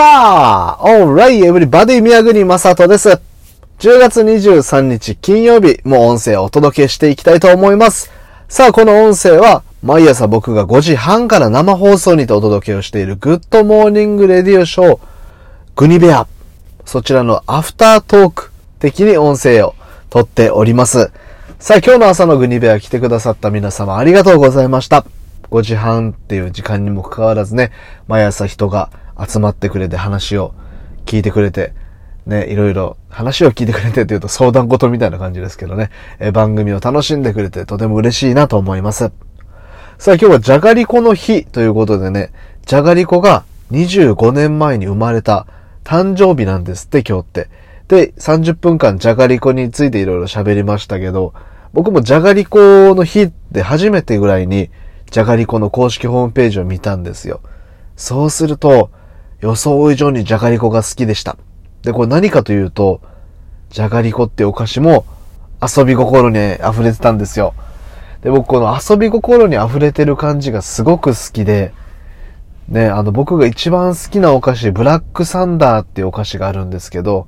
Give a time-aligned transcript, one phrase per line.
[0.00, 3.20] さあ、alright, everybody, 宮国正人です。
[3.80, 8.10] 10月23日金曜日、もう音声をお届けしていきたいと思います。
[8.48, 14.98] さあ、この音声は、毎朝僕が5時半から生放送にてお届けをしている Good Morning Radio Show、
[15.76, 16.26] グニベア。
[16.86, 19.74] そちらのアフタートーク的に音声を
[20.08, 21.12] 撮っております。
[21.58, 25.04] さあ、今日の朝のグニベア来てくださった皆様ありがとうございました。
[25.50, 27.70] 5時半っていう時間にもかかわらずね、
[28.08, 28.88] 毎朝人が
[29.26, 30.54] 集まってくれて話を
[31.06, 31.72] 聞いてくれて、
[32.26, 39.12] ね、いろいろ話を聞いてくれてって言うと相談事みたいな感じですけどね、え番組を楽しんでくれてとても嬉しいなと思います。
[39.98, 42.32] さあ今日はじゃがりこの日ということでね、
[42.66, 45.46] じゃがりこが25年前に生まれた
[45.84, 47.48] 誕生日なんですって今日って。
[47.88, 51.34] で、30分間じゃがりこについていろいろ喋りましたけど、
[51.72, 54.70] 僕もじゃがりこの日って初めてぐらいに
[55.10, 57.40] じゃがりこの公式ホームページを見たんですよ。
[57.96, 58.90] そうすると、
[59.40, 61.36] 予想以上にじゃがりこが好きでした。
[61.82, 63.00] で、これ何かというと、
[63.70, 65.04] じゃがりこってお菓子も
[65.62, 67.54] 遊び心に溢れてたんですよ。
[68.22, 71.72] で、僕この遊び心に溢れてる感じがすごく好きで、
[72.68, 77.26] ね、あの僕が一番好きなお菓子、ブラックサンダーっていうお菓子があるんですけど、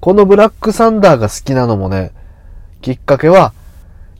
[0.00, 2.12] このブラックサンダーが好きなのもね、
[2.80, 3.52] きっかけは、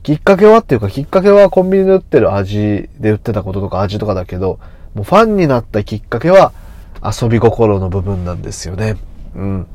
[0.03, 4.59] きっかけはっていうか、きっかけはコンビニで売ってる味で売ってたこととか味とかだけど、
[4.93, 6.53] もうファンになったきっかけは
[7.03, 8.97] 遊び心の部分なんですよね。
[9.35, 9.67] うん。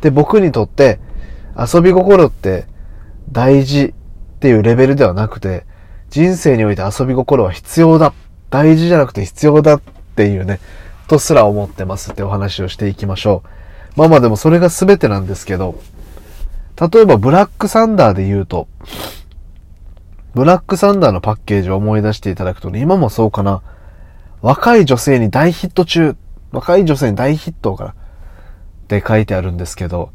[0.00, 0.98] で、僕にとって
[1.56, 2.66] 遊び心って
[3.32, 3.94] 大事
[4.36, 5.64] っていうレベルではなくて、
[6.10, 8.12] 人生において遊び心は必要だ。
[8.50, 9.80] 大事じゃなくて必要だっ
[10.14, 10.60] ていうね、
[11.08, 13.98] とすら思ってますってお話をしていきましょう。
[13.98, 15.80] まあまあでもそれが全てなんですけど、
[16.80, 18.68] 例えばブラックサンダーで言うと、
[20.34, 23.62] ブラックサンダーのパッケージを思い出していただくとね、今もそうかな。
[24.42, 26.16] 若い女性に大ヒット中。
[26.56, 27.90] 若い女性に大ヒットから。
[27.90, 27.94] っ
[28.86, 30.10] て書いてあるんですけど、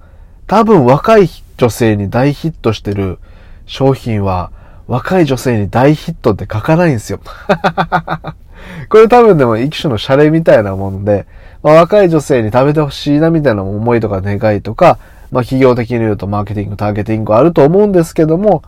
[0.47, 3.19] 多分若い女性に大ヒットしてる
[3.65, 4.51] 商品は、
[4.87, 7.19] 若い女性に大ヒットって書かないんですよ。
[8.89, 11.25] これ多分でも一種のシャレみたいなもんで、
[11.63, 14.97] まあ、若い女性に食べてほしいなみたいな思いとか願いとか、
[15.31, 18.63] まあ企業的に言うとマーケティング、ターゲティングあると思うんですけども、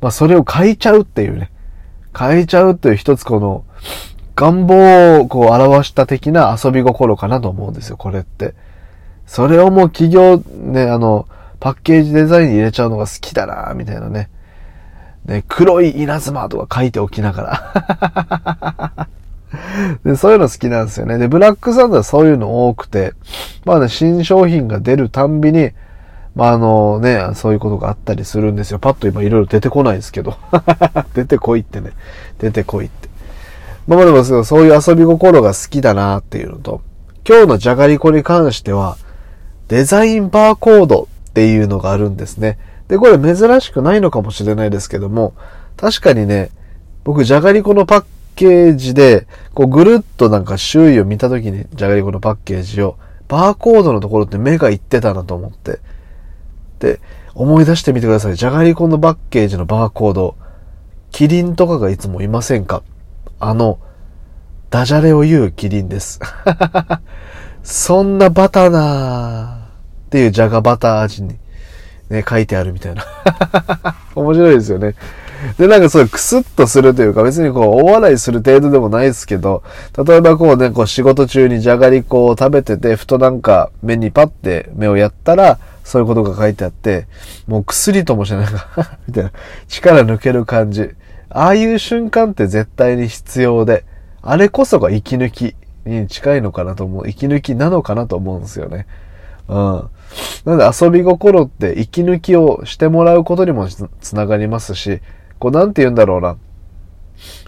[0.00, 1.50] まあそれを変えちゃうっていうね。
[2.18, 3.64] 変えちゃうっていう一つこの
[4.40, 8.54] 願望をこう表した的な遊び心かなと思うんですよ、これって。
[9.26, 11.28] それをもう企業ね、あの、
[11.60, 14.30] パッケージデザインに入れちゃうのが好きだなみたいなね。
[15.26, 17.42] ね、黒い稲妻とか書いておきなが
[18.96, 19.08] ら。
[20.04, 21.18] で、そういうの好きなんですよね。
[21.18, 23.12] で、ブラックサンダーはそういうの多くて、
[23.66, 25.72] まあね、新商品が出るたんびに、
[26.34, 28.78] まああのね、そういうことがあったりするんですよ。
[28.78, 30.38] パッと今いろいろ出てこないですけど。
[31.12, 31.90] 出てこいってね。
[32.38, 32.99] 出てこいって。
[33.86, 36.80] まあまあでもそういう遊び心が好きだなっていうのと、
[37.28, 38.96] 今日のじゃがりこに関しては、
[39.68, 42.58] デザインバーコードっていうのがあるんですね。
[42.88, 45.34] で、これ珍しくないのかもしれないですけども、
[45.76, 46.50] 確かにね、
[47.04, 48.04] 僕じゃがりこのパッ
[48.36, 52.96] ケージで、こうぐるっとなんか周囲を見たときにじゃがりこのパッケージを、
[53.28, 55.78] バーコードのところって目がいってたなと思って。
[56.80, 57.00] で、
[57.34, 58.34] 思い出してみてください。
[58.34, 60.36] じゃがりこのパッケージのバーコード、
[61.12, 62.82] キリンとかがいつもいませんか？
[63.40, 63.78] あの、
[64.68, 66.20] ダジャレを言うキリンです。
[67.64, 71.38] そんなバタなーっていうじゃがバター味に
[72.10, 73.04] ね、書いてあるみたいな。
[74.14, 74.94] 面白いですよね。
[75.56, 79.62] で、なんかそうクスッとするというか別にこう大笑いする程度でもないですけど、
[80.06, 87.06] 例えばこうね、こう仕事中にじゃがりこを食べてて、ふとなんか目にパッて目をやったら、そういうことが書いてあって、
[87.46, 89.32] もう薬ともしないか、みたいな、
[89.68, 90.90] 力抜ける感じ。
[91.30, 93.84] ああいう瞬間って絶対に必要で、
[94.22, 95.54] あれこそが息抜き
[95.86, 97.08] に近いのかなと思う。
[97.08, 98.86] 息抜きなのかなと思うんですよね。
[99.48, 99.56] うん。
[99.56, 99.88] な
[100.44, 105.00] ので遊び心って息抜きをしてもらうことにもつながりますし、
[105.38, 106.36] こうなんて言うんだろうな。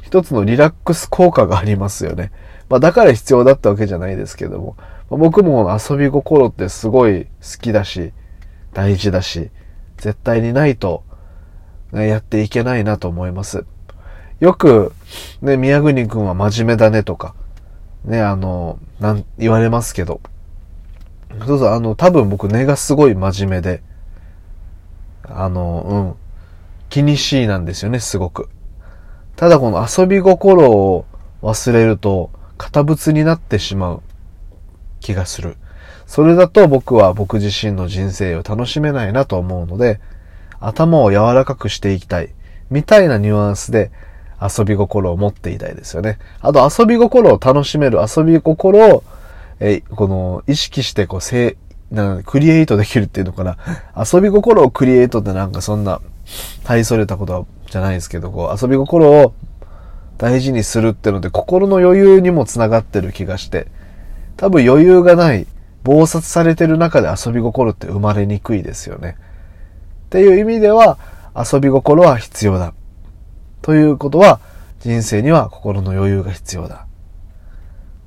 [0.03, 2.31] 一つのリラックス効果がありますよね。
[2.69, 4.76] まあだから必要だったわけじゃないですけども。
[5.10, 7.31] まあ、僕も遊び心ってすごい好
[7.61, 8.12] きだし、
[8.73, 9.50] 大事だし、
[9.99, 11.05] 絶対にないと、
[11.93, 13.67] ね、やっていけないなと思います。
[14.43, 14.93] よく、
[15.41, 17.37] ね、宮国くんは真面目だねとか、
[18.05, 20.21] ね、あの、なん、言われますけど、
[21.47, 23.85] そうそう、あの、多分僕根がすごい真面目で、
[25.23, 26.15] あの、うん、
[26.89, 28.49] 気にしいなんですよね、すごく。
[29.37, 31.05] ただこの遊び心を
[31.41, 34.03] 忘れると、堅物になってしまう
[34.99, 35.56] 気がする。
[36.09, 40.00] それだと僕は僕自身の人生を楽しめないなと思うので、
[40.59, 42.31] 頭を柔らかくしていきたい。
[42.71, 43.93] みたいなニュアンスで
[44.43, 46.19] 遊び心を持っていたいですよね。
[46.41, 49.05] あと遊び心を楽しめる、遊び心を、
[49.61, 51.56] えこの、意識してこう、せ
[51.91, 53.56] なクリエイトできるっていうのかな。
[53.97, 56.00] 遊び心をクリエイトってなんかそんな、
[56.65, 59.35] 大それたことじゃないですけど、こう、遊び心を
[60.19, 63.67] 大事にするってので、心の余裕にもつながってる気がして、
[64.37, 65.47] 多分余裕がない、
[65.85, 69.17] 暴殺されてる中で遊び心って生まれにくいですよね。
[70.06, 70.99] っていう意味では、
[71.37, 72.73] 遊び心は必要だ。
[73.62, 74.41] ということは、
[74.81, 76.87] 人生には心の余裕が必要だ。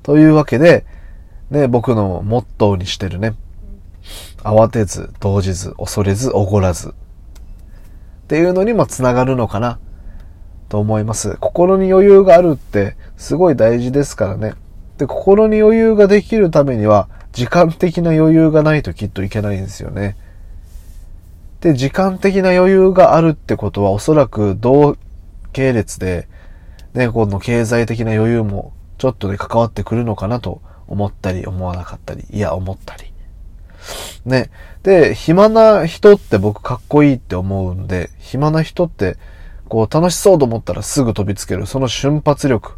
[0.02, 0.84] というわけで、
[1.50, 3.34] ね、僕のモットーにしてるね、
[4.44, 6.90] 慌てず、動じず、恐れず、おごらず。
[6.90, 6.92] っ
[8.28, 9.78] ていうのにもつながるのかな、
[10.68, 11.36] と思います。
[11.40, 14.54] 心に余裕があるってすごい大事ですからね。
[14.98, 20.16] で、心に余裕ができるためには、時間的な余裕がないときっといけないんですよね。
[21.60, 24.56] で、時間的な余裕があるってことはおそらく
[25.56, 26.28] 系列で、
[26.92, 33.10] ね、この経済的な余裕もちょっとね、関わってくるのかなと思ったり思わなかったり、いや、思ったり。
[34.26, 34.50] ね。
[34.82, 39.16] で、暇な人って僕かっこいいって思うんで、暇な人って、
[39.70, 42.74] こう楽しそうと思ったらすぐ飛びつける、その瞬発力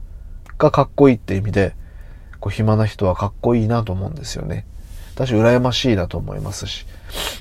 [0.56, 1.75] がかっこいいって意味で、
[2.38, 4.66] こう暇な人はかっこいいなと思うんですよね。
[5.16, 6.86] 私羨ましいなと思いますし。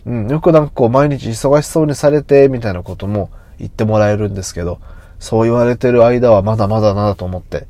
[0.07, 3.29] うん、よくなんかこう毎日忙しそうにされて、みたいなことも
[3.59, 4.79] 言ってもらえるんですけど、
[5.19, 7.67] そう言われてる間はまだまだなと思って、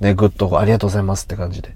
[0.00, 1.70] ね、ぐっとありがとうございますって感じで、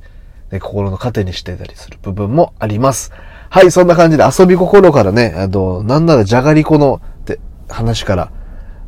[0.50, 3.12] ね、心の糧にしてたりする部分もあります。
[3.50, 7.38] はい、そんな感じで遊び心からね、あの、なんならじゃがりこのって
[7.68, 8.30] 話から、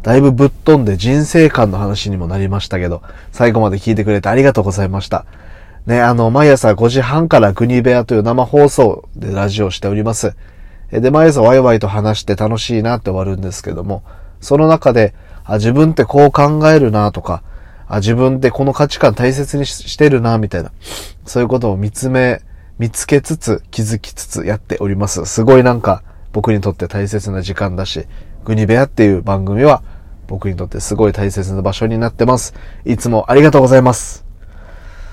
[0.03, 3.03] だいぶぶっ飛んで人生観の話にもなりましたけど、
[3.33, 5.25] 最後まで聞いてくれてありがとうございました。
[5.87, 10.35] ね、あの、毎朝5時半からグニベアという生放送でラジオしております。
[10.91, 14.03] で、毎朝ワイワイと話して楽しいなって終わるんですけども、
[14.41, 17.43] その中で、あ、自分ってこう考えるなとか、
[17.87, 20.73] あ、自分ってこの価値観大切にしてるな、みたいな、
[21.27, 22.41] そういうことを見つめ、
[22.79, 25.25] 見つけつつ、気づきつつやっております。
[25.27, 26.03] すごいなんか、
[26.33, 28.07] 僕にとって大切な時間だし、
[28.45, 29.83] グニベアっていう番組は、
[30.27, 32.55] 僕にとってすごい大切な場所になってます。
[32.85, 34.25] いつもありがとうございます。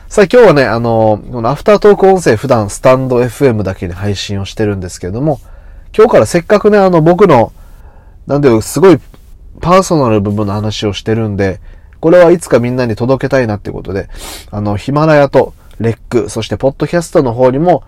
[0.08, 5.40] さあ今日はね、あの、このアフタートーク音声普段スタンド FM だけで配信をしてるんですけれども、
[5.96, 7.54] 今日からせっかくね、あの僕の、
[8.28, 9.00] なんですごい
[9.62, 11.60] パーソナル部分の話をしてるんで、
[12.00, 14.10] これはいつかみんなに届けたいなってことで、
[14.50, 17.84] あの、ヒマラヤとレック、そしてポッドキャストの方にも、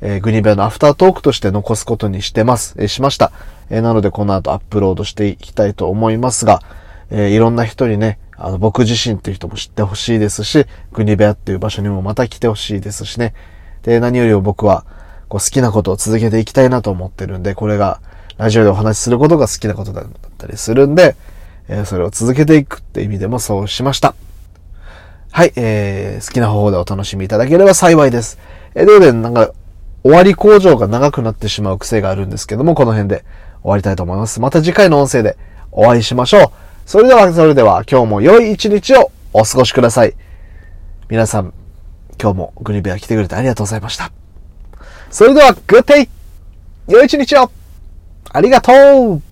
[0.00, 3.32] えー、グニベアのアフタートークとして残すことにしてます、えー、しました。
[3.68, 6.62] えー、なのでこの後アップロードしていきたいと思いますが、
[7.10, 13.34] えいろんな人にね、あの、僕自身っていう人も知ってほしいですし、グニベアっていう場所にもまた来てほしいですしね。
[13.82, 14.84] で、何よりも僕は、
[15.28, 18.00] こう好きなことを続けていきたいなと思ってるんで、これが、
[18.36, 20.04] ラジオでお話しすることが好きなことだ
[20.38, 21.16] ったりするんで、
[21.68, 24.14] え、それを続けていくって意味でもそうしました。
[25.30, 28.38] はい、えー、好きな方法でお楽しみいただければ幸いです。
[28.74, 29.52] えー、ということで、なんか、
[30.04, 33.24] 終わり工場が長くなってしまう癖があるんですけども、この辺で
[33.62, 34.40] 終わりたいと思います。
[34.40, 35.36] また次回の音声で
[35.70, 36.50] お会いしましょう。
[36.86, 40.14] それでは、それでは、今日も良い一日をお過ごしください。
[41.08, 41.52] 皆さん、
[42.20, 44.10] 今日もグリベア来てくれてありがとうございました。
[45.10, 46.08] それでは、グッデイ
[46.88, 47.50] 良い一日を
[48.30, 49.22] ありがとう